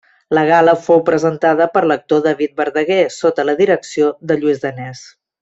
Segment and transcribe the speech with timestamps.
[0.35, 5.07] La gala fou presentada per l'actor David Verdaguer, sota la direcció de Lluís Danés.